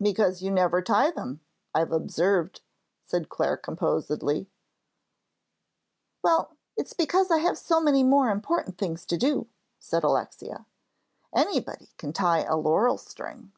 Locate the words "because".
0.00-0.40, 6.92-7.28